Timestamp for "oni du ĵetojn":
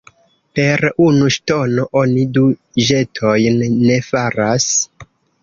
2.01-3.61